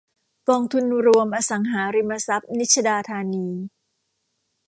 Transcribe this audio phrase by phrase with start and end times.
[0.49, 3.47] กองทุนรวมอสังหาริมทรัพย์นิชดาธานี